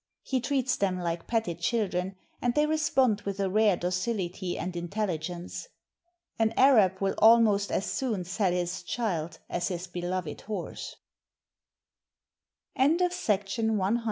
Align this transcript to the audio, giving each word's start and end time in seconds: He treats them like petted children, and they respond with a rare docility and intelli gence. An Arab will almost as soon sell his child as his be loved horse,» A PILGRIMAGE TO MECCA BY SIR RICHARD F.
He 0.23 0.41
treats 0.41 0.77
them 0.77 0.97
like 0.97 1.27
petted 1.27 1.59
children, 1.59 2.15
and 2.41 2.55
they 2.55 2.65
respond 2.65 3.21
with 3.21 3.39
a 3.39 3.51
rare 3.51 3.77
docility 3.77 4.57
and 4.57 4.73
intelli 4.73 5.19
gence. 5.19 5.67
An 6.39 6.53
Arab 6.57 6.97
will 6.99 7.13
almost 7.19 7.71
as 7.71 7.85
soon 7.85 8.23
sell 8.23 8.51
his 8.51 8.81
child 8.81 9.37
as 9.47 9.67
his 9.67 9.85
be 9.85 10.01
loved 10.01 10.41
horse,» 10.41 10.95
A 12.75 12.79
PILGRIMAGE 12.79 12.97
TO 12.97 13.03
MECCA 13.03 13.09
BY 13.37 13.37
SIR 13.45 13.63
RICHARD 13.73 13.95
F. 13.97 13.99